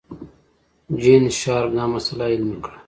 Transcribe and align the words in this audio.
جین 1.01 1.23
شارپ 1.39 1.69
دا 1.77 1.83
مسئله 1.95 2.25
علمي 2.33 2.57
کړه. 2.63 2.77